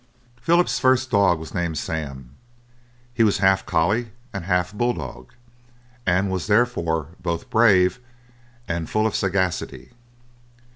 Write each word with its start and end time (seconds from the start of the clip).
Philip's 0.41 0.79
first 0.79 1.11
dog 1.11 1.37
was 1.37 1.53
named 1.53 1.77
Sam. 1.77 2.31
He 3.13 3.21
was 3.23 3.37
half 3.37 3.67
collie 3.67 4.09
and 4.33 4.45
half 4.45 4.73
bull 4.73 4.93
dog, 4.95 5.31
and 6.07 6.31
was 6.31 6.47
therefore 6.47 7.09
both 7.21 7.51
brave 7.51 7.99
and 8.67 8.89
full 8.89 9.05
of 9.05 9.15
sagacity. 9.15 9.91